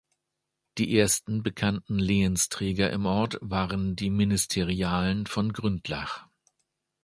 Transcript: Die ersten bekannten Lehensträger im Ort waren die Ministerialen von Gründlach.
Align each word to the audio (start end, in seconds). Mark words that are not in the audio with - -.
Die 0.79 0.97
ersten 0.97 1.43
bekannten 1.43 1.99
Lehensträger 1.99 2.89
im 2.89 3.05
Ort 3.05 3.37
waren 3.39 3.95
die 3.95 4.09
Ministerialen 4.09 5.27
von 5.27 5.53
Gründlach. 5.53 6.25